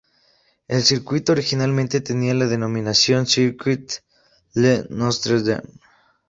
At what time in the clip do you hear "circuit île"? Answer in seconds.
3.27-4.87